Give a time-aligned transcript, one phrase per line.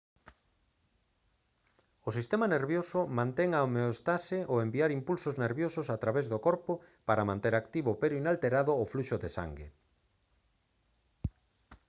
[2.09, 6.73] o sistema nervioso mantén a homeóstase ao enviar impulsos nerviosos a través do corpo
[7.07, 9.67] para manter activo pero inalterado o fluxo de sangue